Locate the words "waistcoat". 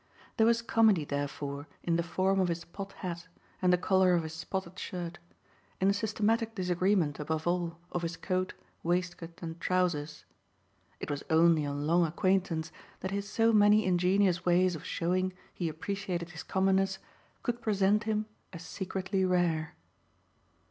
8.81-9.43